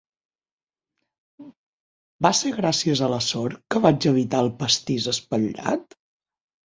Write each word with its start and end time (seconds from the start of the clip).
Va 2.25 2.33
ser 2.41 2.53
gràcies 2.55 3.03
a 3.03 3.11
la 3.17 3.21
sort 3.29 3.63
que 3.75 3.83
vaig 3.87 4.09
evitar 4.13 4.41
el 4.47 4.53
pastís 4.63 5.11
espatllat? 5.17 5.99